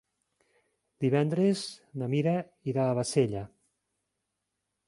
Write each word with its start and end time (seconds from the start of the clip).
Divendres 1.05 1.61
na 2.03 2.09
Mira 2.15 2.35
irà 2.73 2.87
a 2.89 2.97
Bassella. 3.03 3.45